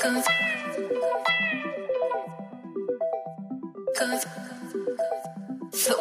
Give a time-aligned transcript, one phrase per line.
[0.00, 0.26] Cause
[3.96, 4.26] cause,
[5.72, 5.94] so,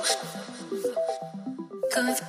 [1.92, 2.29] cause.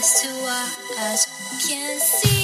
[0.00, 0.28] eyes to
[0.98, 1.26] eyes
[1.68, 2.39] can see.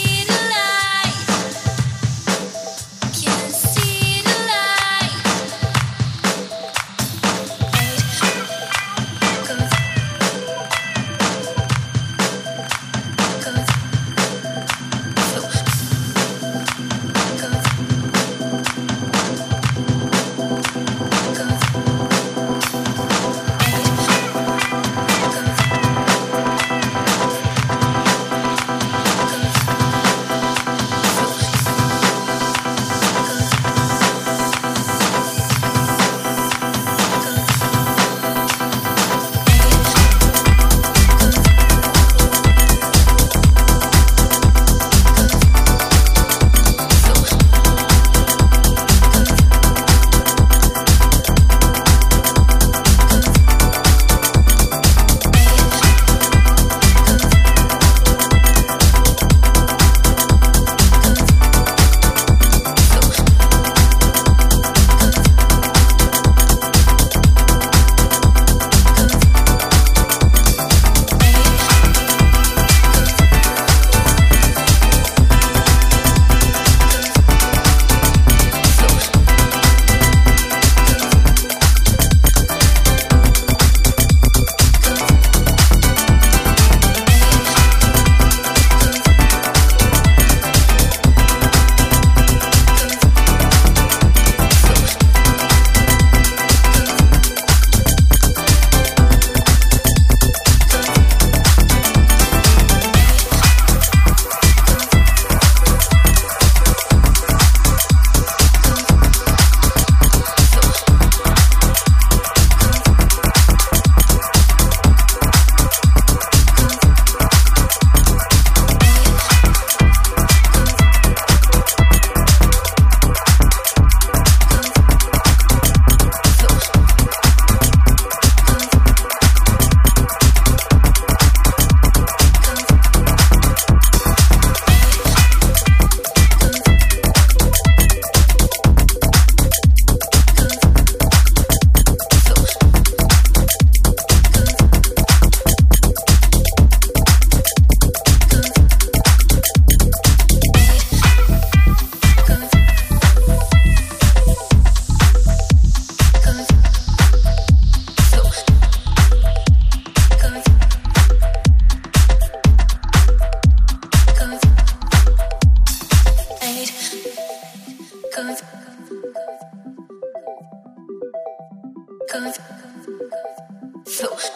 [173.98, 174.30] Cause,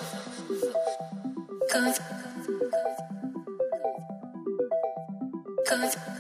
[5.69, 6.20] cause.